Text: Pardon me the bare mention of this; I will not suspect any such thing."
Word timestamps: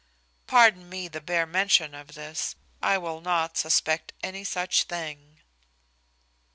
Pardon 0.47 0.89
me 0.89 1.07
the 1.07 1.21
bare 1.21 1.45
mention 1.45 1.93
of 1.93 2.15
this; 2.15 2.55
I 2.81 2.97
will 2.97 3.21
not 3.21 3.55
suspect 3.55 4.13
any 4.23 4.43
such 4.43 4.85
thing." 4.85 5.41